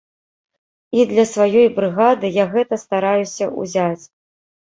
[0.99, 4.03] І для сваёй брыгады я гэта стараюся ўзяць.